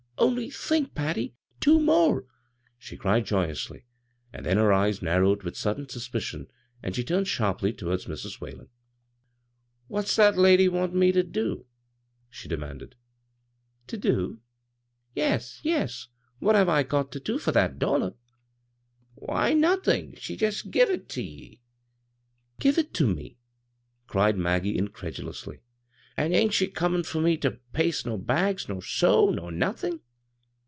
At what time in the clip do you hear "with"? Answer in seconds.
5.41-5.57